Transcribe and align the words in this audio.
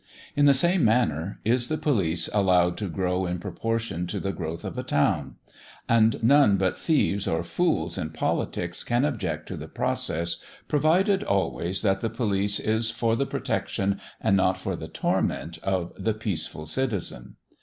In 0.35 0.45
the 0.45 0.55
same 0.55 0.83
manner, 0.83 1.39
is 1.45 1.67
the 1.67 1.77
police 1.77 2.27
allowed 2.33 2.75
to 2.77 2.89
grow 2.89 3.27
in 3.27 3.37
proportion 3.37 4.07
to 4.07 4.19
the 4.19 4.31
growth 4.31 4.65
of 4.65 4.75
a 4.75 4.81
town; 4.83 5.35
and 5.87 6.23
none 6.23 6.57
but 6.57 6.75
thieves 6.75 7.27
or 7.27 7.43
fools 7.43 7.99
in 7.99 8.09
politics 8.09 8.83
can 8.83 9.05
object 9.05 9.47
to 9.49 9.57
the 9.57 9.67
process, 9.67 10.37
provided 10.67 11.23
always 11.23 11.83
that 11.83 12.01
the 12.01 12.09
police 12.09 12.59
is 12.59 12.89
for 12.89 13.15
the 13.15 13.27
protection 13.27 13.99
and 14.19 14.35
not 14.35 14.57
for 14.59 14.75
the 14.75 14.87
torment 14.87 15.59
of 15.59 15.93
the 15.95 16.15
peaceful 16.15 16.65
citizen. 16.65 17.35